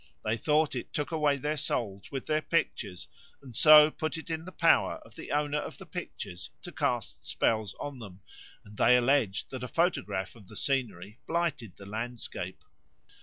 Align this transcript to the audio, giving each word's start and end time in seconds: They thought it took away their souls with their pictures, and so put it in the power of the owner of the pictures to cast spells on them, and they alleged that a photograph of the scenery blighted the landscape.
They 0.25 0.35
thought 0.35 0.73
it 0.73 0.91
took 0.93 1.11
away 1.11 1.37
their 1.37 1.57
souls 1.57 2.09
with 2.11 2.25
their 2.25 2.41
pictures, 2.41 3.07
and 3.43 3.55
so 3.55 3.91
put 3.91 4.17
it 4.17 4.31
in 4.31 4.45
the 4.45 4.51
power 4.51 4.93
of 5.05 5.13
the 5.13 5.31
owner 5.31 5.59
of 5.59 5.77
the 5.77 5.85
pictures 5.85 6.49
to 6.63 6.71
cast 6.71 7.27
spells 7.27 7.75
on 7.79 7.99
them, 7.99 8.21
and 8.65 8.75
they 8.75 8.97
alleged 8.97 9.51
that 9.51 9.61
a 9.63 9.67
photograph 9.67 10.35
of 10.35 10.47
the 10.47 10.55
scenery 10.57 11.19
blighted 11.27 11.75
the 11.77 11.85
landscape. 11.85 12.63